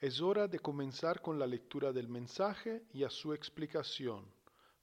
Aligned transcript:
Es 0.00 0.22
hora 0.22 0.48
de 0.48 0.58
comenzar 0.58 1.20
con 1.20 1.38
la 1.38 1.46
lectura 1.46 1.92
del 1.92 2.08
mensaje 2.08 2.86
y 2.94 3.04
a 3.04 3.10
su 3.10 3.34
explicación. 3.34 4.24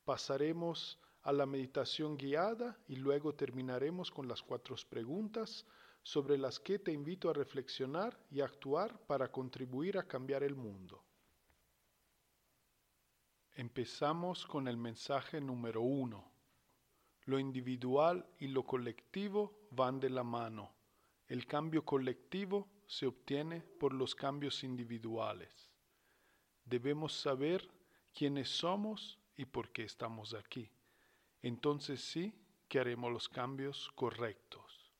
Pasaremos 0.05 0.99
a 1.23 1.33
la 1.33 1.47
meditación 1.47 2.15
guiada 2.17 2.77
y 2.87 2.97
luego 2.97 3.33
terminaremos 3.33 4.11
con 4.11 4.27
las 4.27 4.43
cuatro 4.43 4.75
preguntas 4.87 5.65
sobre 6.03 6.37
las 6.37 6.59
que 6.59 6.77
te 6.77 6.91
invito 6.91 7.31
a 7.31 7.33
reflexionar 7.33 8.15
y 8.29 8.41
actuar 8.41 8.95
para 9.07 9.31
contribuir 9.31 9.97
a 9.97 10.07
cambiar 10.07 10.43
el 10.43 10.55
mundo. 10.55 11.03
Empezamos 13.55 14.45
con 14.45 14.67
el 14.67 14.77
mensaje 14.77 15.41
número 15.41 15.81
uno. 15.81 16.31
Lo 17.25 17.39
individual 17.39 18.23
y 18.37 18.49
lo 18.49 18.63
colectivo 18.63 19.67
van 19.71 19.99
de 19.99 20.11
la 20.11 20.23
mano. 20.23 20.75
El 21.27 21.47
cambio 21.47 21.83
colectivo 21.83 22.69
se 22.87 23.05
obtiene 23.05 23.61
por 23.61 23.93
los 23.93 24.15
cambios 24.15 24.63
individuales. 24.63 25.69
Debemos 26.65 27.13
saber 27.13 27.69
quiénes 28.13 28.49
somos 28.49 29.19
y 29.35 29.45
por 29.45 29.69
qué 29.71 29.83
estamos 29.83 30.33
aquí. 30.33 30.69
Entonces 31.41 32.01
sí 32.01 32.33
que 32.67 32.79
haremos 32.79 33.11
los 33.11 33.29
cambios 33.29 33.91
correctos. 33.95 34.91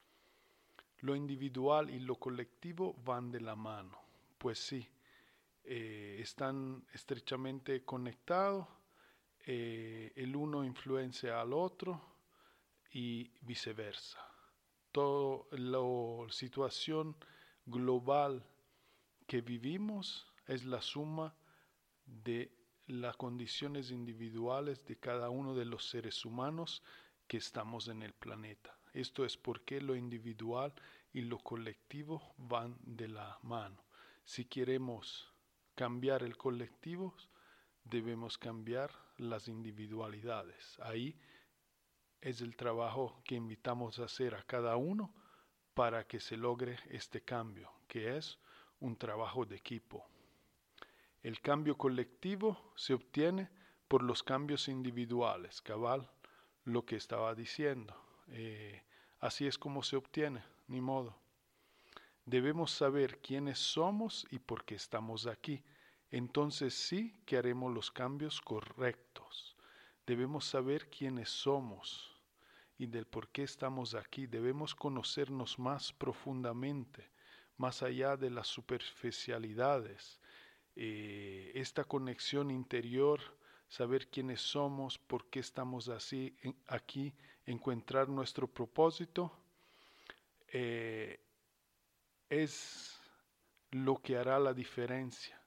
Lo 0.99 1.15
individual 1.15 1.89
y 1.89 1.99
lo 1.99 2.15
colectivo 2.15 2.93
van 3.05 3.31
de 3.31 3.41
la 3.41 3.55
mano. 3.55 3.99
Pues 4.37 4.59
sí, 4.59 4.87
eh, 5.63 6.17
están 6.19 6.85
estrechamente 6.93 7.83
conectados. 7.83 8.67
eh, 9.49 10.11
el 10.17 10.35
uno 10.35 10.65
influencia 10.65 11.39
al 11.39 11.53
otro 11.53 12.01
y 12.91 13.31
viceversa. 13.41 14.19
Toda 14.91 15.45
la 15.51 16.29
situación 16.29 17.15
global 17.67 18.43
que 19.27 19.41
vivimos 19.41 20.25
es 20.47 20.65
la 20.65 20.81
suma 20.81 21.35
de 22.05 22.51
las 22.87 23.17
condiciones 23.17 23.91
individuales 23.91 24.85
de 24.85 24.97
cada 24.97 25.29
uno 25.29 25.53
de 25.53 25.65
los 25.65 25.89
seres 25.89 26.23
humanos 26.23 26.81
que 27.27 27.37
estamos 27.37 27.89
en 27.89 28.01
el 28.01 28.13
planeta. 28.13 28.79
Esto 28.93 29.25
es 29.25 29.35
porque 29.35 29.81
lo 29.81 29.95
individual 29.95 30.73
y 31.11 31.21
lo 31.21 31.39
colectivo 31.39 32.33
van 32.37 32.77
de 32.81 33.09
la 33.09 33.37
mano. 33.43 33.83
Si 34.23 34.45
queremos 34.45 35.33
cambiar 35.75 36.23
el 36.23 36.37
colectivo, 36.37 37.13
debemos 37.83 38.37
cambiar 38.37 38.91
las 39.17 39.49
individualidades. 39.49 40.79
Ahí 40.79 41.19
es 42.21 42.39
el 42.39 42.55
trabajo 42.55 43.21
que 43.25 43.35
invitamos 43.35 43.99
a 43.99 44.05
hacer 44.05 44.35
a 44.35 44.43
cada 44.43 44.77
uno 44.77 45.13
para 45.77 46.07
que 46.07 46.19
se 46.19 46.35
logre 46.35 46.79
este 46.89 47.21
cambio, 47.21 47.71
que 47.87 48.17
es 48.17 48.39
un 48.79 48.95
trabajo 48.95 49.45
de 49.45 49.57
equipo. 49.57 50.07
El 51.21 51.39
cambio 51.39 51.77
colectivo 51.77 52.73
se 52.75 52.95
obtiene 52.95 53.47
por 53.87 54.01
los 54.01 54.23
cambios 54.23 54.69
individuales, 54.69 55.61
cabal, 55.61 56.09
lo 56.63 56.83
que 56.83 56.95
estaba 56.95 57.35
diciendo. 57.35 57.95
Eh, 58.29 58.81
así 59.19 59.45
es 59.45 59.59
como 59.59 59.83
se 59.83 59.97
obtiene, 59.97 60.43
ni 60.67 60.81
modo. 60.81 61.15
Debemos 62.25 62.71
saber 62.71 63.19
quiénes 63.19 63.59
somos 63.59 64.25
y 64.31 64.39
por 64.39 64.65
qué 64.65 64.73
estamos 64.73 65.27
aquí. 65.27 65.63
Entonces 66.09 66.73
sí 66.73 67.21
que 67.27 67.37
haremos 67.37 67.71
los 67.71 67.91
cambios 67.91 68.41
correctos. 68.41 69.55
Debemos 70.07 70.45
saber 70.45 70.89
quiénes 70.89 71.29
somos 71.29 72.16
y 72.77 72.87
del 72.87 73.05
por 73.05 73.29
qué 73.29 73.43
estamos 73.43 73.95
aquí. 73.95 74.27
Debemos 74.27 74.75
conocernos 74.75 75.57
más 75.59 75.93
profundamente, 75.93 77.09
más 77.57 77.81
allá 77.81 78.17
de 78.17 78.29
las 78.29 78.47
superficialidades. 78.47 80.19
Eh, 80.75 81.51
esta 81.55 81.83
conexión 81.83 82.51
interior, 82.51 83.19
saber 83.67 84.09
quiénes 84.09 84.41
somos, 84.41 84.99
por 84.99 85.29
qué 85.29 85.39
estamos 85.39 85.89
así, 85.89 86.37
aquí, 86.67 87.15
encontrar 87.45 88.09
nuestro 88.09 88.47
propósito, 88.47 89.31
eh, 90.49 91.19
es 92.29 92.99
lo 93.71 93.97
que 94.01 94.17
hará 94.17 94.39
la 94.39 94.53
diferencia, 94.53 95.41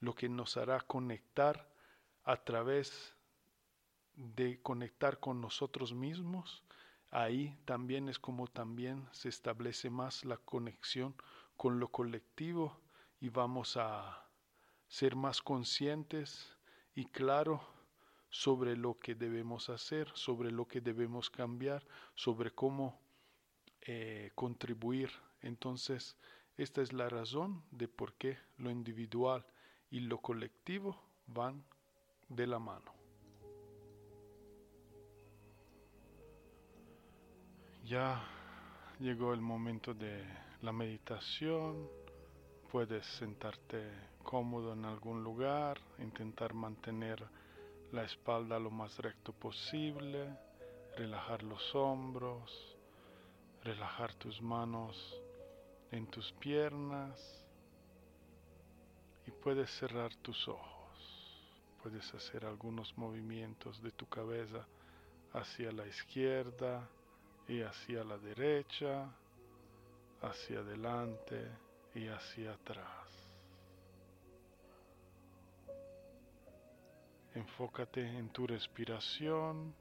lo 0.00 0.14
que 0.14 0.28
nos 0.28 0.56
hará 0.56 0.80
conectar 0.80 1.70
a 2.24 2.42
través 2.42 3.14
de 4.14 4.60
conectar 4.62 5.20
con 5.20 5.40
nosotros 5.40 5.94
mismos, 5.94 6.62
ahí 7.12 7.56
también 7.66 8.08
es 8.08 8.18
como 8.18 8.48
también 8.48 9.06
se 9.12 9.28
establece 9.28 9.90
más 9.90 10.24
la 10.24 10.38
conexión 10.38 11.14
con 11.56 11.78
lo 11.78 11.88
colectivo 11.88 12.80
y 13.20 13.28
vamos 13.28 13.76
a 13.76 14.26
ser 14.88 15.14
más 15.14 15.40
conscientes 15.40 16.56
y 16.94 17.04
claro 17.04 17.62
sobre 18.30 18.76
lo 18.76 18.98
que 18.98 19.14
debemos 19.14 19.68
hacer, 19.68 20.10
sobre 20.14 20.50
lo 20.50 20.66
que 20.66 20.80
debemos 20.80 21.28
cambiar, 21.28 21.86
sobre 22.14 22.50
cómo 22.50 22.98
eh, 23.82 24.30
contribuir. 24.34 25.10
Entonces, 25.42 26.16
esta 26.56 26.80
es 26.80 26.94
la 26.94 27.10
razón 27.10 27.62
de 27.70 27.88
por 27.88 28.14
qué 28.14 28.38
lo 28.56 28.70
individual 28.70 29.44
y 29.90 30.00
lo 30.00 30.18
colectivo 30.18 30.98
van 31.26 31.62
de 32.28 32.46
la 32.46 32.58
mano. 32.58 33.01
Ya 37.92 38.22
llegó 39.00 39.34
el 39.34 39.42
momento 39.42 39.92
de 39.92 40.24
la 40.62 40.72
meditación. 40.72 41.90
Puedes 42.70 43.04
sentarte 43.18 43.86
cómodo 44.22 44.72
en 44.72 44.86
algún 44.86 45.22
lugar, 45.22 45.78
intentar 45.98 46.54
mantener 46.54 47.22
la 47.92 48.04
espalda 48.04 48.58
lo 48.58 48.70
más 48.70 48.96
recto 48.96 49.34
posible, 49.34 50.26
relajar 50.96 51.42
los 51.42 51.74
hombros, 51.74 52.78
relajar 53.62 54.14
tus 54.14 54.40
manos 54.40 54.96
en 55.90 56.06
tus 56.06 56.32
piernas 56.40 57.20
y 59.26 59.32
puedes 59.32 59.70
cerrar 59.70 60.16
tus 60.22 60.48
ojos. 60.48 61.44
Puedes 61.82 62.14
hacer 62.14 62.46
algunos 62.46 62.96
movimientos 62.96 63.82
de 63.82 63.90
tu 63.90 64.06
cabeza 64.08 64.66
hacia 65.34 65.70
la 65.72 65.86
izquierda 65.86 66.88
y 67.48 67.62
hacia 67.62 68.04
la 68.04 68.18
derecha, 68.18 69.08
hacia 70.22 70.60
adelante 70.60 71.50
y 71.94 72.08
hacia 72.08 72.52
atrás. 72.52 73.08
Enfócate 77.34 78.00
en 78.00 78.28
tu 78.28 78.46
respiración, 78.46 79.74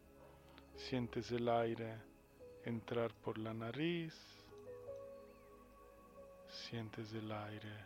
sientes 0.76 1.32
el 1.32 1.50
aire 1.50 1.98
entrar 2.66 3.14
por 3.16 3.38
la 3.38 3.54
nariz, 3.54 4.14
sientes 6.48 7.12
el 7.14 7.32
aire 7.32 7.86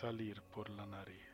salir 0.00 0.40
por 0.42 0.70
la 0.70 0.86
nariz. 0.86 1.28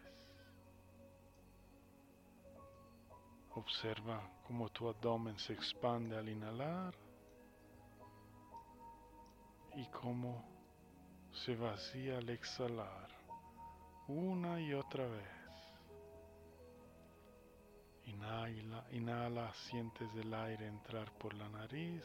Observa 3.55 4.21
cómo 4.47 4.69
tu 4.71 4.89
abdomen 4.89 5.39
se 5.39 5.53
expande 5.53 6.17
al 6.17 6.29
inhalar 6.29 7.08
y 9.79 9.87
cómo 9.87 10.45
se 11.33 11.55
vacía 11.55 12.19
al 12.19 12.29
exhalar 12.31 13.09
una 14.09 14.61
y 14.61 14.75
otra 14.75 15.07
vez. 15.07 15.39
Inhala, 18.07 18.85
inhala, 18.91 19.55
sientes 19.55 20.09
el 20.17 20.35
aire 20.35 20.67
entrar 20.67 21.13
por 21.13 21.33
la 21.35 21.49
nariz. 21.49 22.03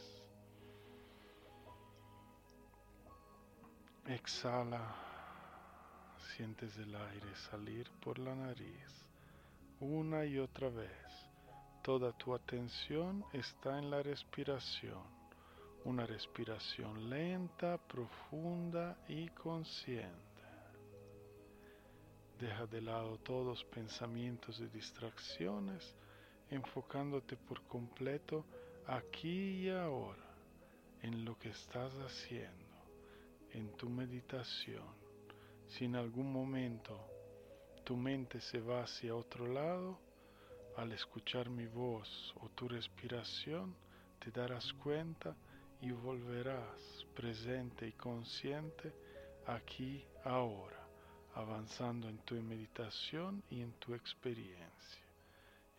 Exhala, 4.06 4.94
sientes 6.36 6.78
el 6.78 6.94
aire 6.94 7.36
salir 7.50 7.90
por 8.02 8.20
la 8.20 8.36
nariz. 8.36 9.06
Una 9.80 10.26
y 10.26 10.38
otra 10.38 10.70
vez. 10.70 10.92
Toda 11.82 12.12
tu 12.12 12.36
atención 12.36 13.26
está 13.34 13.80
en 13.80 13.90
la 13.90 14.04
respiración. 14.04 15.23
Una 15.86 16.06
respiración 16.06 17.10
lenta, 17.10 17.78
profunda 17.78 18.98
y 19.10 19.28
consciente. 19.30 20.24
Deja 22.40 22.66
de 22.68 22.82
lado 22.82 23.18
todos 23.18 23.66
pensamientos 23.66 24.62
y 24.62 24.68
distracciones, 24.68 25.94
enfocándote 26.50 27.36
por 27.36 27.62
completo 27.64 28.46
aquí 28.88 29.64
y 29.64 29.70
ahora, 29.70 30.24
en 31.02 31.26
lo 31.26 31.38
que 31.38 31.50
estás 31.50 31.94
haciendo, 31.96 32.78
en 33.52 33.76
tu 33.76 33.90
meditación. 33.90 34.88
Si 35.68 35.84
en 35.84 35.98
algún 35.98 36.32
momento 36.32 36.98
tu 37.84 37.98
mente 37.98 38.40
se 38.40 38.62
va 38.62 38.84
hacia 38.84 39.16
otro 39.16 39.48
lado, 39.48 40.00
al 40.78 40.94
escuchar 40.94 41.50
mi 41.50 41.68
voz 41.68 42.34
o 42.42 42.48
tu 42.50 42.70
respiración, 42.70 43.76
te 44.20 44.32
darás 44.32 44.72
cuenta 44.74 45.36
y 45.84 45.92
volverás 45.92 47.06
presente 47.14 47.86
y 47.86 47.92
consciente 47.92 48.94
aquí 49.46 50.02
ahora 50.24 50.80
avanzando 51.36 52.08
en 52.08 52.20
tu 52.20 52.36
meditación 52.36 53.44
y 53.50 53.62
en 53.62 53.74
tu 53.74 53.94
experiencia. 53.94 55.04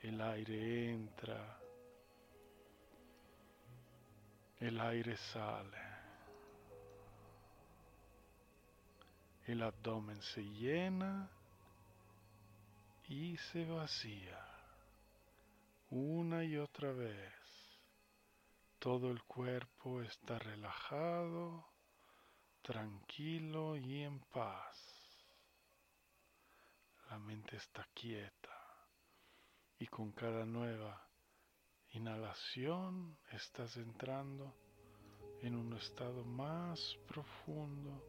El 0.02 0.20
aire 0.20 0.90
entra, 0.92 1.58
el 4.60 4.78
aire 4.78 5.16
sale, 5.16 5.78
el 9.46 9.62
abdomen 9.62 10.20
se 10.20 10.42
llena 10.42 11.30
y 13.08 13.38
se 13.52 13.64
vacía 13.64 14.38
una 15.88 16.44
y 16.44 16.58
otra 16.58 16.92
vez. 16.92 17.43
Todo 18.78 19.10
el 19.10 19.22
cuerpo 19.24 20.02
está 20.02 20.38
relajado, 20.38 21.66
tranquilo 22.62 23.76
y 23.76 24.02
en 24.02 24.20
paz 24.20 24.94
la 27.10 27.18
mente 27.18 27.56
está 27.56 27.86
quieta 27.94 28.58
y 29.78 29.86
con 29.86 30.12
cada 30.12 30.44
nueva 30.44 31.06
inhalación 31.90 33.18
estás 33.30 33.76
entrando 33.76 34.54
en 35.42 35.54
un 35.54 35.74
estado 35.74 36.24
más 36.24 36.80
profundo 37.06 38.02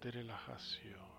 de 0.00 0.10
relajación. 0.10 1.18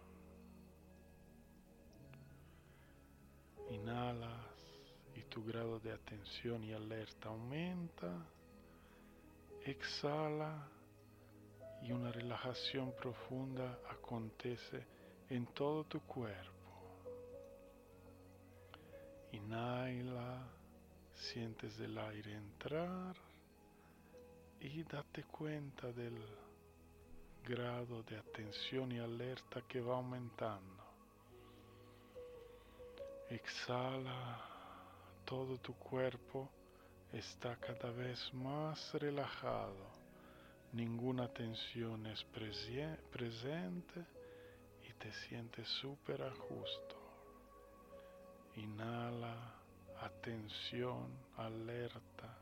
Inhalas 3.69 4.55
y 5.15 5.23
tu 5.23 5.43
grado 5.43 5.79
de 5.79 5.91
atención 5.91 6.63
y 6.63 6.73
alerta 6.73 7.29
aumenta. 7.29 8.25
Exhala 9.65 10.67
y 11.81 11.91
una 11.91 12.11
relajación 12.11 12.93
profunda 12.93 13.79
acontece 13.89 14.85
en 15.29 15.45
todo 15.47 15.83
tu 15.85 16.01
cuerpo. 16.01 16.53
Inhala, 19.31 20.47
sientes 21.13 21.79
el 21.79 21.97
aire 21.97 22.33
entrar 22.33 23.15
y 24.59 24.83
date 24.83 25.23
cuenta 25.23 25.91
del 25.91 26.17
grado 27.45 28.03
de 28.03 28.17
atención 28.17 28.91
y 28.91 28.99
alerta 28.99 29.61
que 29.67 29.81
va 29.81 29.95
aumentando. 29.95 30.83
Exhala, 33.29 34.41
todo 35.25 35.57
tu 35.59 35.73
cuerpo 35.75 36.49
está 37.13 37.55
cada 37.55 37.91
vez 37.91 38.33
más 38.33 38.93
relajado, 38.93 39.87
ninguna 40.73 41.27
tensión 41.27 42.05
es 42.05 42.23
presente 42.23 44.05
y 44.87 44.93
te 44.93 45.11
sientes 45.11 45.67
súper 45.67 46.21
a 46.21 46.31
justo. 46.31 46.95
Inhala, 48.55 49.35
atención, 50.01 51.07
alerta, 51.37 52.37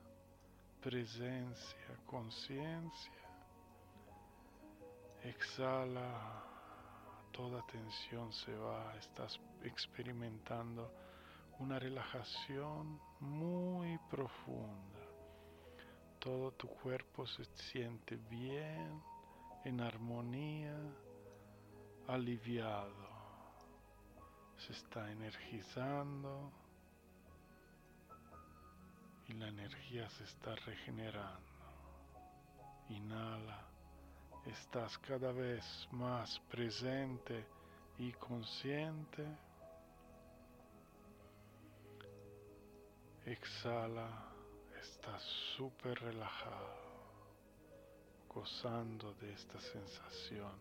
presencia, 0.81 1.97
conciencia. 2.05 3.11
Exhala, 5.23 6.43
toda 7.31 7.65
tensión 7.67 8.31
se 8.33 8.55
va, 8.55 8.95
estás 8.97 9.39
experimentando 9.63 10.91
una 11.59 11.79
relajación 11.79 12.99
muy 13.19 13.97
profunda. 14.09 14.99
Todo 16.19 16.51
tu 16.51 16.67
cuerpo 16.67 17.25
se 17.25 17.45
siente 17.45 18.17
bien, 18.29 19.01
en 19.65 19.81
armonía, 19.81 20.77
aliviado 22.07 23.17
se 24.57 24.73
está 24.73 25.11
energizando 25.11 26.51
y 29.27 29.33
la 29.33 29.47
energía 29.49 30.09
se 30.09 30.23
está 30.23 30.55
regenerando. 30.55 31.57
Inhala, 32.89 33.67
estás 34.45 34.97
cada 34.99 35.31
vez 35.31 35.63
más 35.91 36.39
presente 36.49 37.45
y 37.97 38.11
consciente. 38.13 39.25
Exhala, 43.27 44.07
estás 44.81 45.21
súper 45.57 45.99
relajado, 45.99 46.77
gozando 48.29 49.13
de 49.15 49.33
esta 49.33 49.59
sensación 49.59 50.53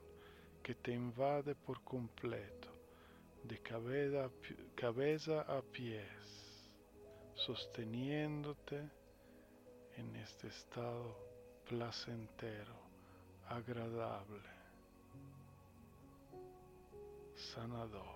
que 0.65 0.75
te 0.75 0.91
invade 0.91 1.55
por 1.55 1.81
completo 1.85 2.69
de 3.45 3.57
cabeza, 3.61 4.29
cabeza 4.75 5.43
a 5.43 5.63
pies, 5.63 6.67
sosteniéndote 7.37 8.81
en 9.99 10.17
este 10.17 10.49
estado 10.49 11.17
placentero, 11.69 12.75
agradable, 13.49 14.51
sanador. 17.37 18.16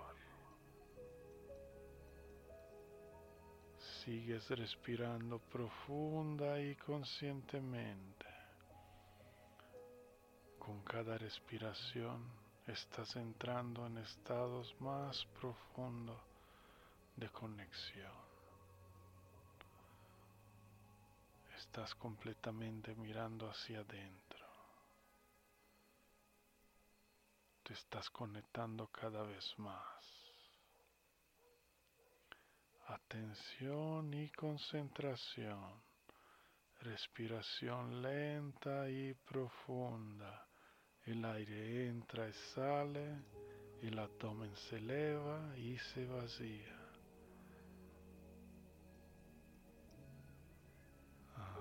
Sigues 4.10 4.50
respirando 4.50 5.38
profunda 5.38 6.60
y 6.60 6.74
conscientemente. 6.74 8.26
Con 10.58 10.82
cada 10.82 11.16
respiración 11.16 12.28
estás 12.66 13.14
entrando 13.14 13.86
en 13.86 13.98
estados 13.98 14.74
más 14.80 15.24
profundos 15.40 16.20
de 17.14 17.28
conexión. 17.28 18.12
Estás 21.56 21.94
completamente 21.94 22.96
mirando 22.96 23.48
hacia 23.48 23.78
adentro. 23.78 24.46
Te 27.62 27.74
estás 27.74 28.10
conectando 28.10 28.88
cada 28.88 29.22
vez 29.22 29.56
más 29.56 29.99
atención 32.92 34.12
y 34.14 34.28
concentración, 34.30 35.80
respiración 36.80 38.02
lenta 38.02 38.88
y 38.90 39.14
profunda. 39.14 40.46
El 41.04 41.24
aire 41.24 41.88
entra 41.88 42.28
y 42.28 42.32
sale, 42.54 43.22
el 43.82 43.98
abdomen 43.98 44.54
se 44.56 44.76
eleva 44.76 45.56
y 45.56 45.78
se 45.78 46.04
vacía. 46.06 46.76
Ah. 51.36 51.56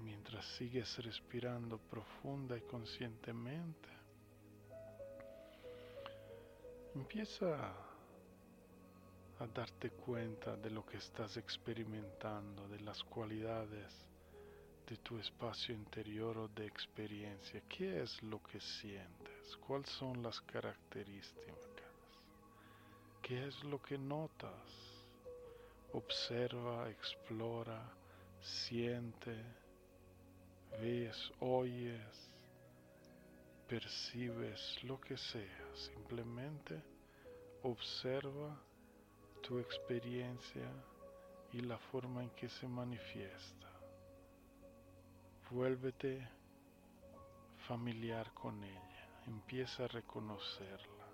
Mientras 0.00 0.44
sigues 0.56 0.98
respirando 1.04 1.78
profunda 1.78 2.56
y 2.56 2.62
conscientemente, 2.62 3.88
empieza 6.94 7.91
a 9.42 9.46
darte 9.48 9.90
cuenta 9.90 10.56
de 10.56 10.70
lo 10.70 10.86
que 10.86 10.98
estás 10.98 11.36
experimentando, 11.36 12.68
de 12.68 12.78
las 12.80 13.02
cualidades 13.02 13.92
de 14.86 14.96
tu 14.98 15.18
espacio 15.18 15.74
interior 15.74 16.38
o 16.38 16.48
de 16.48 16.64
experiencia. 16.64 17.60
¿Qué 17.68 18.02
es 18.02 18.22
lo 18.22 18.40
que 18.40 18.60
sientes? 18.60 19.56
¿Cuáles 19.66 19.88
son 19.90 20.22
las 20.22 20.40
características? 20.42 21.58
¿Qué 23.20 23.48
es 23.48 23.64
lo 23.64 23.82
que 23.82 23.98
notas? 23.98 24.52
Observa, 25.92 26.88
explora, 26.88 27.82
siente, 28.40 29.36
ves, 30.80 31.32
oyes, 31.40 32.30
percibes, 33.66 34.84
lo 34.84 35.00
que 35.00 35.16
sea. 35.16 35.74
Simplemente 35.74 36.80
observa 37.62 38.56
tu 39.42 39.58
experiencia 39.58 40.70
y 41.52 41.60
la 41.60 41.76
forma 41.76 42.22
en 42.22 42.30
que 42.30 42.48
se 42.48 42.66
manifiesta. 42.68 43.68
Vuélvete 45.50 46.26
familiar 47.68 48.32
con 48.32 48.62
ella, 48.62 49.22
empieza 49.26 49.84
a 49.84 49.88
reconocerla. 49.88 51.06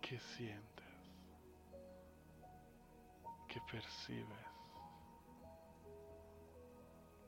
¿Qué 0.00 0.18
sientes? 0.18 0.86
¿Qué 3.46 3.60
percibes? 3.70 4.46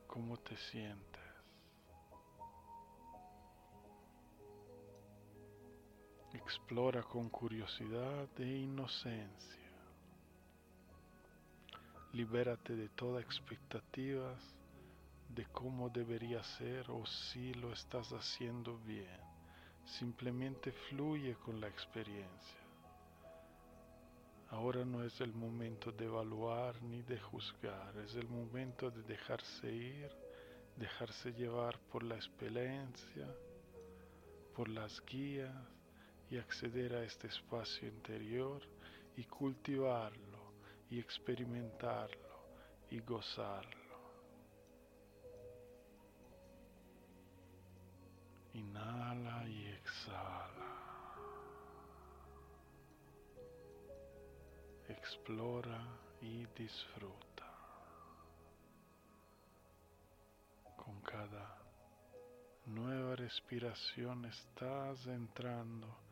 ¿Cómo 0.07 0.37
te 0.37 0.57
sientes? 0.57 1.12
Explora 6.33 7.03
con 7.03 7.29
curiosidad 7.29 8.27
e 8.39 8.47
inocencia. 8.47 9.69
Libérate 12.11 12.75
de 12.75 12.89
todas 12.89 13.23
expectativas 13.23 14.41
de 15.29 15.45
cómo 15.45 15.89
debería 15.89 16.43
ser 16.43 16.89
o 16.89 17.05
si 17.05 17.53
lo 17.53 17.71
estás 17.71 18.11
haciendo 18.13 18.79
bien. 18.79 19.21
Simplemente 19.85 20.71
fluye 20.89 21.35
con 21.35 21.61
la 21.61 21.67
experiencia. 21.67 22.61
Ahora 24.49 24.83
no 24.85 25.03
es 25.03 25.21
el 25.21 25.33
momento 25.33 25.91
de 25.91 26.05
evaluar 26.05 26.81
ni 26.81 27.03
de 27.03 27.19
juzgar, 27.19 27.95
es 27.97 28.15
el 28.15 28.27
momento 28.27 28.89
de 28.89 29.03
dejarse 29.03 29.71
ir, 29.71 30.09
dejarse 30.77 31.31
llevar 31.33 31.77
por 31.91 32.01
la 32.01 32.15
experiencia, 32.15 33.27
por 34.55 34.67
las 34.69 34.99
guías 35.05 35.53
y 36.33 36.37
acceder 36.39 36.95
a 36.95 37.03
este 37.03 37.27
espacio 37.27 37.87
interior 37.87 38.59
y 39.15 39.23
cultivarlo 39.25 40.53
y 40.89 40.97
experimentarlo 40.99 42.47
y 42.89 42.99
gozarlo. 43.01 43.99
Inhala 48.55 49.47
y 49.47 49.67
exhala. 49.67 50.71
Explora 54.89 55.87
y 56.19 56.47
disfruta. 56.47 57.45
Con 60.77 60.99
cada 61.01 61.61
nueva 62.65 63.15
respiración 63.15 64.25
estás 64.25 65.05
entrando 65.05 66.02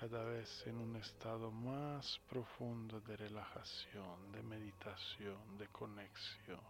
cada 0.00 0.24
vez 0.24 0.66
en 0.66 0.78
un 0.78 0.96
estado 0.96 1.50
más 1.50 2.18
profundo 2.26 3.02
de 3.02 3.18
relajación, 3.18 4.32
de 4.32 4.42
meditación, 4.42 5.58
de 5.58 5.68
conexión. 5.68 6.62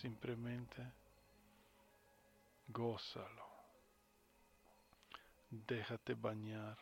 Simplemente 0.00 0.94
gózalo. 2.68 3.44
Déjate 5.50 6.14
bañar 6.14 6.78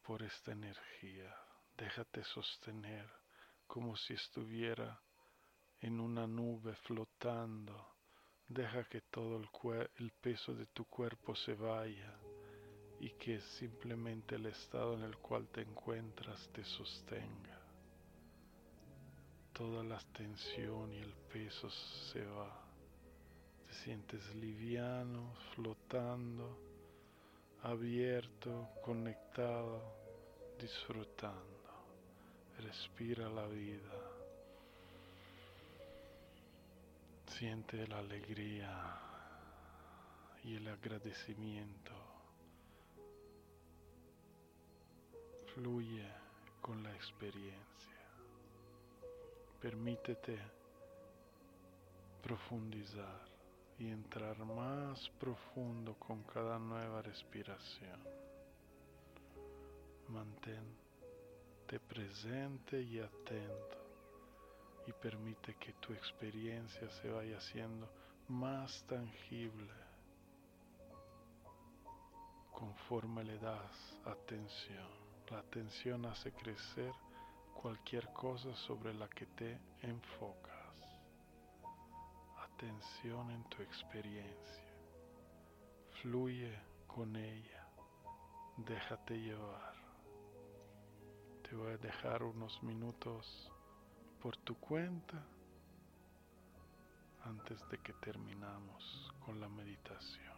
por 0.00 0.22
esta 0.22 0.52
energía. 0.52 1.36
Déjate 1.76 2.24
sostener 2.24 3.06
como 3.66 3.94
si 3.94 4.14
estuviera 4.14 4.98
en 5.80 6.00
una 6.00 6.26
nube 6.26 6.74
flotando. 6.76 7.94
Deja 8.48 8.84
que 8.84 9.02
todo 9.02 9.36
el, 9.36 9.90
el 9.96 10.12
peso 10.12 10.54
de 10.54 10.64
tu 10.64 10.86
cuerpo 10.86 11.36
se 11.36 11.52
vaya 11.52 12.21
y 13.02 13.10
que 13.10 13.40
simplemente 13.58 14.36
el 14.36 14.46
estado 14.46 14.94
en 14.94 15.02
el 15.02 15.16
cual 15.16 15.48
te 15.48 15.60
encuentras 15.62 16.48
te 16.52 16.62
sostenga. 16.62 17.58
Toda 19.52 19.82
la 19.82 19.98
tensión 20.12 20.94
y 20.94 20.98
el 20.98 21.12
peso 21.32 21.68
se 21.68 22.24
va. 22.24 22.64
Te 23.66 23.74
sientes 23.74 24.22
liviano, 24.36 25.34
flotando, 25.52 26.56
abierto, 27.64 28.68
conectado, 28.84 29.82
disfrutando. 30.60 31.42
Respira 32.60 33.28
la 33.28 33.48
vida. 33.48 33.98
Siente 37.26 37.84
la 37.88 37.98
alegría 37.98 39.00
y 40.44 40.54
el 40.54 40.68
agradecimiento 40.68 42.11
Fluye 45.54 46.08
con 46.62 46.82
la 46.82 46.94
experiencia. 46.94 47.98
Permítete 49.60 50.38
profundizar 52.22 53.20
y 53.78 53.90
entrar 53.90 54.38
más 54.44 55.10
profundo 55.20 55.94
con 55.98 56.22
cada 56.22 56.58
nueva 56.58 57.02
respiración. 57.02 58.00
Mantente 60.08 61.78
presente 61.88 62.80
y 62.80 63.00
atento 63.00 63.78
y 64.86 64.92
permite 64.92 65.54
que 65.56 65.74
tu 65.74 65.92
experiencia 65.92 66.88
se 66.88 67.10
vaya 67.10 67.36
haciendo 67.36 67.90
más 68.28 68.84
tangible 68.86 69.72
conforme 72.52 73.24
le 73.24 73.38
das 73.38 73.98
atención. 74.06 75.01
La 75.32 75.38
atención 75.38 76.04
hace 76.04 76.30
crecer 76.30 76.92
cualquier 77.54 78.12
cosa 78.12 78.54
sobre 78.54 78.92
la 78.92 79.08
que 79.08 79.24
te 79.24 79.58
enfocas. 79.80 80.76
Atención 82.38 83.30
en 83.30 83.42
tu 83.44 83.62
experiencia. 83.62 84.74
Fluye 86.02 86.54
con 86.86 87.16
ella. 87.16 87.66
Déjate 88.58 89.18
llevar. 89.18 89.74
Te 91.48 91.56
voy 91.56 91.72
a 91.72 91.78
dejar 91.78 92.22
unos 92.24 92.62
minutos 92.62 93.50
por 94.20 94.36
tu 94.36 94.54
cuenta 94.56 95.24
antes 97.24 97.58
de 97.70 97.78
que 97.78 97.94
terminamos 97.94 99.14
con 99.24 99.40
la 99.40 99.48
meditación. 99.48 100.31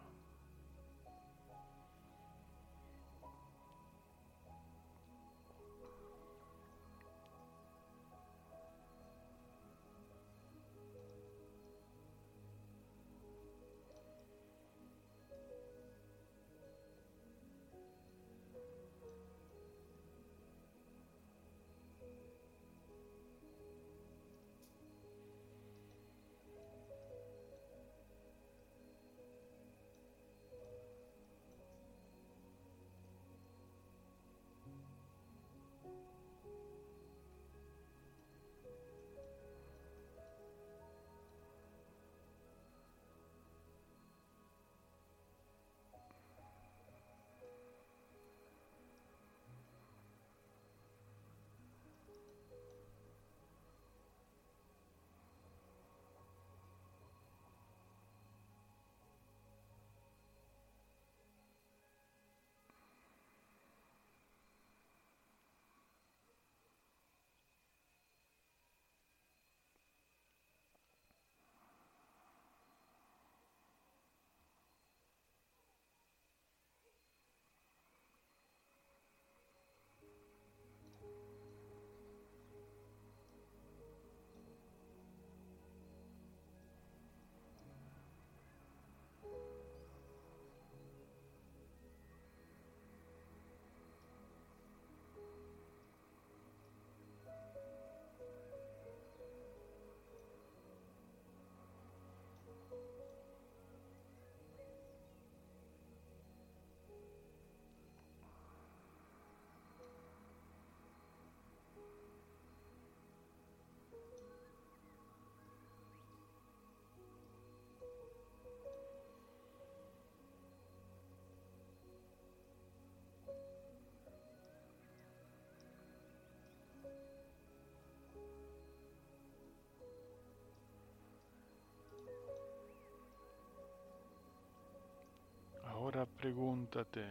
Pregúntate, 136.25 137.05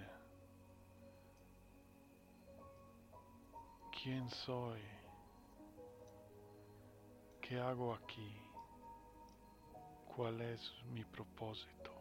¿quién 3.91 4.27
soy? 4.27 4.81
¿Qué 7.39 7.59
hago 7.59 7.93
aquí? 7.93 8.35
¿Cuál 10.15 10.41
es 10.41 10.59
mi 10.91 11.05
propósito? 11.05 11.91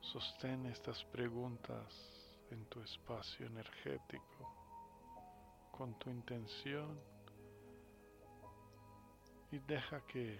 Sostén 0.00 0.66
estas 0.66 1.02
preguntas 1.06 1.92
en 2.52 2.64
tu 2.66 2.80
espacio 2.82 3.46
energético 3.46 4.54
con 5.72 5.98
tu 5.98 6.08
intención 6.08 7.00
y 9.50 9.58
deja 9.58 10.06
que 10.06 10.38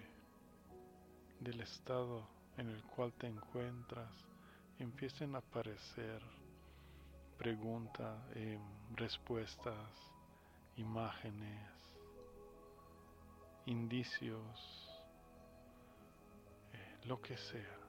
del 1.41 1.59
estado 1.59 2.41
en 2.57 2.69
el 2.69 2.83
cual 2.83 3.13
te 3.13 3.27
encuentras 3.27 4.11
empiecen 4.79 5.35
a 5.35 5.39
aparecer 5.39 6.21
preguntas, 7.37 8.17
eh, 8.35 8.59
respuestas, 8.95 9.89
imágenes, 10.77 11.69
indicios, 13.65 14.89
eh, 16.73 16.97
lo 17.05 17.21
que 17.21 17.37
sea. 17.37 17.79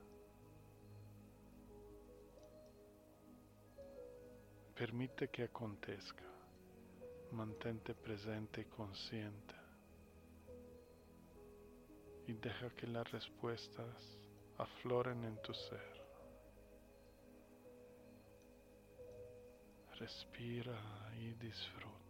Permite 4.74 5.28
que 5.28 5.44
acontezca. 5.44 6.24
Mantente 7.30 7.94
presente 7.94 8.60
y 8.60 8.64
consciente. 8.64 9.54
Y 12.26 12.32
deja 12.32 12.70
que 12.70 12.86
las 12.86 13.10
respuestas 13.10 14.23
afloren 14.58 15.24
en 15.24 15.36
tu 15.42 15.54
ser. 15.54 16.02
Respira 19.98 20.78
y 21.16 21.34
disfruta. 21.34 22.03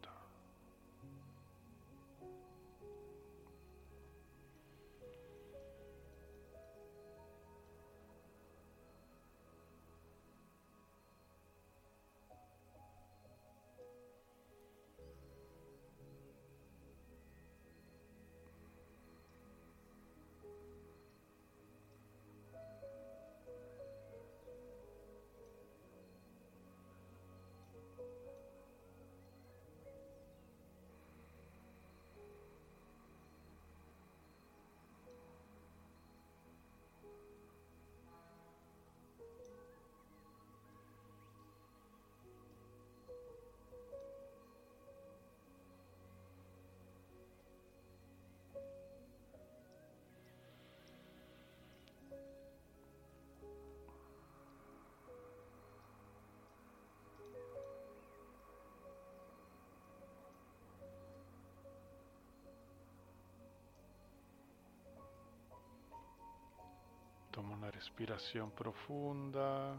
Respiración 67.84 68.50
profunda. 68.52 69.76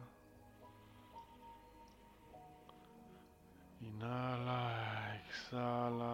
Inhala, 3.81 5.15
exhala. 5.25 6.13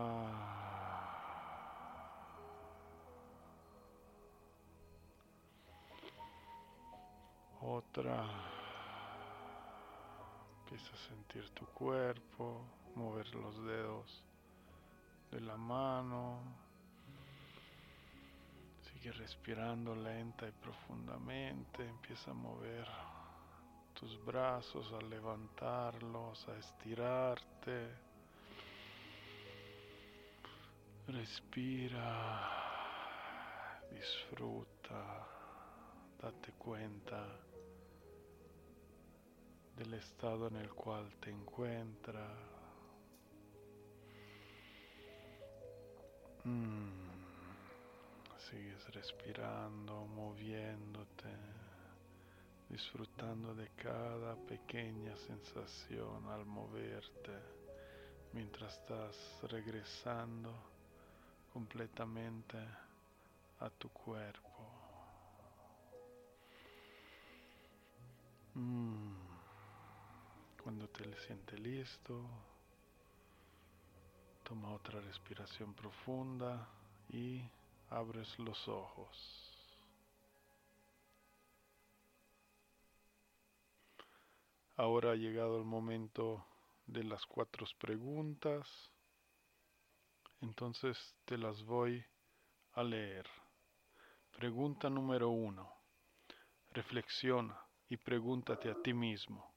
Otra. 7.60 8.24
Empieza 10.64 10.94
a 10.94 11.10
sentir 11.10 11.50
tu 11.50 11.66
cuerpo, 11.74 12.62
mover 12.96 13.28
los 13.36 13.66
dedos 13.66 14.24
de 15.30 15.42
la 15.42 15.58
mano, 15.58 16.40
Sigue 19.02 19.14
respirando 19.14 19.96
lenta 19.96 20.48
y 20.48 20.52
profundamente. 20.52 21.84
Empieza 21.84 22.30
a 22.30 22.36
mover 22.36 22.86
tus 24.00 24.24
brazos, 24.24 24.94
a 24.94 25.02
levantarlos, 25.04 26.48
a 26.48 26.56
estirarte. 26.56 27.96
Respira, 31.08 32.48
disfruta, 33.90 35.28
date 36.22 36.52
cuenta 36.60 37.26
del 39.78 39.96
estado 39.96 40.48
en 40.48 40.58
el 40.58 40.70
cual 40.76 41.12
te 41.20 41.32
encuentras. 41.32 42.51
Sigues 48.52 48.86
respirando, 48.94 50.06
moviéndote, 50.08 51.30
disfrutando 52.68 53.56
de 53.56 53.70
cada 53.78 54.36
pequeña 54.36 55.16
sensación 55.16 56.28
al 56.28 56.46
moverte 56.46 57.32
mientras 58.34 58.74
estás 58.74 59.40
regresando 59.44 60.54
completamente 61.54 62.58
a 63.62 63.70
tu 63.70 63.88
cuerpo. 63.88 64.68
Mm. 68.56 69.14
Cuando 70.62 70.90
te 70.90 71.06
sientes 71.26 71.58
listo, 71.58 72.22
toma 74.44 74.74
otra 74.74 75.00
respiración 75.00 75.74
profunda 75.74 76.68
y 77.10 77.42
abres 77.92 78.40
los 78.40 78.68
ojos. 78.70 79.48
Ahora 84.78 85.12
ha 85.12 85.16
llegado 85.16 85.58
el 85.58 85.66
momento 85.66 86.46
de 86.88 87.04
las 87.04 87.26
cuatro 87.26 87.68
preguntas, 87.78 88.68
entonces 90.40 90.98
te 91.26 91.38
las 91.38 91.62
voy 91.64 92.04
a 92.74 92.84
leer. 92.84 93.28
Pregunta 94.32 94.90
número 94.90 95.30
uno. 95.30 95.70
Reflexiona 96.72 97.60
y 97.90 97.98
pregúntate 97.98 98.72
a 98.72 98.82
ti 98.82 98.94
mismo. 98.94 99.54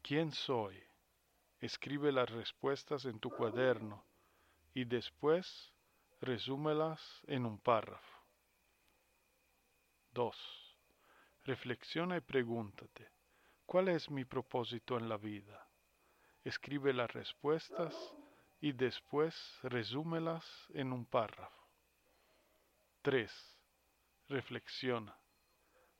¿Quién 0.00 0.30
soy? 0.30 0.80
Escribe 1.58 2.12
las 2.12 2.30
respuestas 2.30 3.04
en 3.04 3.18
tu 3.18 3.30
cuaderno 3.30 4.04
y 4.72 4.84
después 4.84 5.72
Resúmelas 6.22 7.20
en 7.26 7.44
un 7.46 7.58
párrafo. 7.58 8.20
2. 10.12 10.76
Reflexiona 11.42 12.16
y 12.16 12.20
pregúntate, 12.20 13.10
¿cuál 13.66 13.88
es 13.88 14.08
mi 14.08 14.24
propósito 14.24 14.96
en 14.96 15.08
la 15.08 15.16
vida? 15.16 15.68
Escribe 16.44 16.92
las 16.92 17.12
respuestas 17.12 17.92
y 18.60 18.70
después 18.70 19.34
resúmelas 19.64 20.46
en 20.74 20.92
un 20.92 21.06
párrafo. 21.06 21.68
3. 23.02 23.58
Reflexiona. 24.28 25.18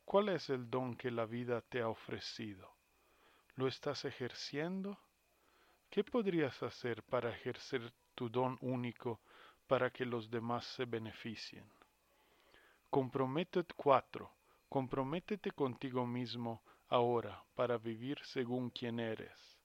¿Cuál 0.05 0.29
es 0.29 0.49
el 0.49 0.69
don 0.69 0.95
que 0.95 1.11
la 1.11 1.25
vida 1.25 1.59
te 1.59 1.81
ha 1.81 1.89
ofrecido? 1.89 2.73
¿Lo 3.55 3.67
estás 3.67 4.05
ejerciendo? 4.05 4.97
¿Qué 5.89 6.01
podrías 6.05 6.63
hacer 6.63 7.03
para 7.03 7.29
ejercer 7.29 7.91
tu 8.15 8.29
don 8.29 8.57
único 8.61 9.19
para 9.67 9.89
que 9.91 10.05
los 10.05 10.29
demás 10.29 10.65
se 10.65 10.85
beneficien. 10.85 11.65
Comprométete 12.89 13.73
cuatro. 13.75 14.31
Comprométete 14.69 15.51
contigo 15.51 16.05
mismo 16.05 16.63
ahora 16.89 17.43
para 17.55 17.77
vivir 17.77 18.19
según 18.23 18.69
quien 18.69 18.99
eres, 18.99 19.59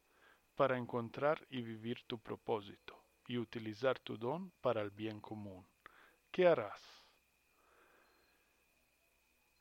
para 0.54 0.78
encontrar 0.78 1.46
y 1.50 1.62
vivir 1.62 2.02
tu 2.06 2.18
propósito 2.18 3.04
y 3.26 3.38
utilizar 3.38 3.98
tu 3.98 4.16
don 4.16 4.50
para 4.60 4.80
el 4.80 4.90
bien 4.90 5.20
común. 5.20 5.66
¿Qué 6.30 6.46
harás? 6.46 6.80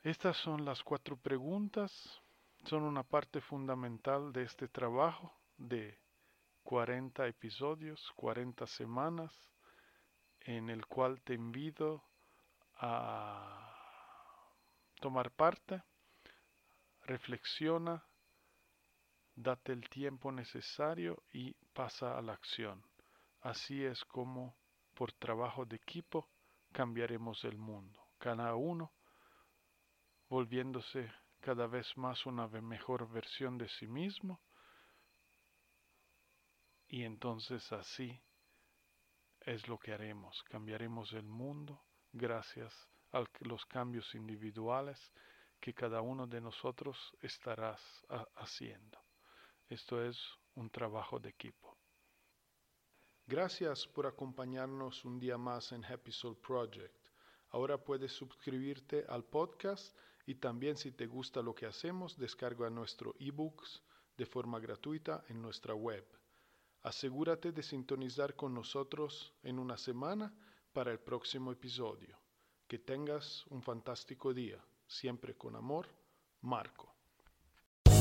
Estas 0.03 0.37
son 0.37 0.63
las 0.63 0.83
cuatro 0.83 1.17
preguntas, 1.17 2.21
son 2.63 2.83
una 2.83 3.03
parte 3.03 3.41
fundamental 3.41 4.31
de 4.31 4.43
este 4.43 4.69
trabajo 4.69 5.33
de 5.57 5.99
40 6.63 7.27
episodios, 7.27 8.11
40 8.15 8.67
semanas, 8.67 9.33
en 10.47 10.69
el 10.69 10.85
cual 10.85 11.21
te 11.21 11.33
invito 11.33 12.05
a 12.75 13.75
tomar 15.01 15.29
parte, 15.31 15.83
reflexiona, 17.01 18.01
date 19.35 19.73
el 19.73 19.89
tiempo 19.89 20.31
necesario 20.31 21.21
y 21.33 21.53
pasa 21.73 22.17
a 22.17 22.21
la 22.21 22.31
acción. 22.31 22.81
Así 23.41 23.83
es 23.83 24.05
como 24.05 24.55
por 24.93 25.11
trabajo 25.11 25.65
de 25.65 25.75
equipo 25.75 26.29
cambiaremos 26.71 27.43
el 27.43 27.57
mundo, 27.57 28.07
cada 28.17 28.55
uno 28.55 28.93
volviéndose 30.29 31.11
cada 31.41 31.67
vez 31.67 31.95
más 31.97 32.25
una 32.25 32.47
mejor 32.47 33.09
versión 33.09 33.57
de 33.57 33.67
sí 33.67 33.87
mismo 33.87 34.41
y 36.87 37.03
entonces 37.03 37.71
así 37.71 38.21
es 39.47 39.65
lo 39.69 39.79
que 39.79 39.93
haremos, 39.93 40.43
cambiaremos 40.43 41.13
el 41.13 41.23
mundo 41.23 41.81
gracias 42.11 42.89
a 43.13 43.23
los 43.39 43.65
cambios 43.65 44.13
individuales 44.13 45.13
que 45.61 45.73
cada 45.73 46.01
uno 46.01 46.27
de 46.27 46.41
nosotros 46.41 46.97
estarás 47.21 47.81
haciendo. 48.35 48.99
Esto 49.69 50.03
es 50.03 50.19
un 50.55 50.69
trabajo 50.69 51.17
de 51.17 51.29
equipo. 51.29 51.77
Gracias 53.25 53.87
por 53.87 54.05
acompañarnos 54.05 55.05
un 55.05 55.17
día 55.17 55.37
más 55.37 55.71
en 55.71 55.85
Happy 55.85 56.11
Soul 56.11 56.37
Project. 56.37 56.97
Ahora 57.51 57.77
puedes 57.77 58.11
suscribirte 58.11 59.05
al 59.07 59.23
podcast 59.23 59.97
y 60.25 60.35
también 60.35 60.75
si 60.75 60.91
te 60.91 61.07
gusta 61.07 61.41
lo 61.41 61.55
que 61.55 61.65
hacemos, 61.65 62.17
descarga 62.17 62.69
nuestro 62.69 63.15
ebooks 63.17 63.81
de 64.17 64.25
forma 64.25 64.59
gratuita 64.59 65.23
en 65.29 65.41
nuestra 65.41 65.73
web. 65.73 66.05
Asegúrate 66.83 67.51
de 67.51 67.63
sintonizar 67.63 68.35
con 68.35 68.53
nosotros 68.53 69.33
en 69.43 69.59
una 69.59 69.77
semana 69.77 70.33
para 70.73 70.91
el 70.91 70.99
próximo 70.99 71.51
episodio. 71.51 72.17
Que 72.67 72.79
tengas 72.79 73.45
un 73.47 73.61
fantástico 73.61 74.33
día. 74.33 74.63
Siempre 74.87 75.35
con 75.35 75.55
amor, 75.55 75.87
Marco. 76.41 76.97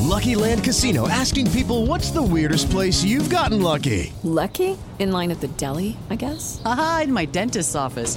Lucky 0.07 0.35
Land 0.37 0.63
Casino 0.63 1.09
asking 1.09 1.51
people 1.51 1.87
what's 1.87 2.11
the 2.11 2.23
weirdest 2.23 2.71
place 2.71 3.03
you've 3.05 3.29
gotten 3.29 3.61
lucky? 3.61 4.13
Lucky? 4.23 4.79
In 4.99 5.13
line 5.13 5.31
at 5.31 5.41
the 5.41 5.49
deli, 5.59 5.97
I 6.11 6.17
guess? 6.17 6.63
Aha, 6.65 7.03
in 7.05 7.13
my 7.13 7.27
dentist's 7.27 7.75
office. 7.75 8.17